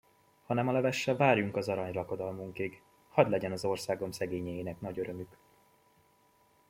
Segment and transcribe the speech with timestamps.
[0.45, 5.37] Hanem a levessel várjunk az aranylakodalmunkig; hadd legyen az országom szegényeinek nagy örömük.